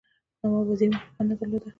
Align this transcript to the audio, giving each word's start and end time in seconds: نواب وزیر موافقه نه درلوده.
نواب 0.41 0.67
وزیر 0.71 0.89
موافقه 0.91 1.23
نه 1.29 1.35
درلوده. 1.39 1.69